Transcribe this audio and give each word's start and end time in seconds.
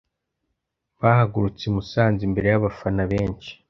bahagurutse 1.01 1.63
i 1.67 1.73
Musanze 1.75 2.21
imbere 2.27 2.47
y’abafana 2.49 3.01
benshi 3.11 3.51